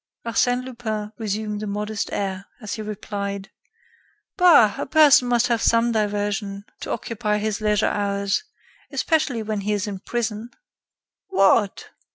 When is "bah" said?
4.35-4.73